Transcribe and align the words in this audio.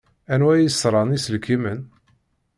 Anwa 0.33 0.51
i 0.57 0.61
yesran 0.63 1.15
iselkimen? 1.17 1.79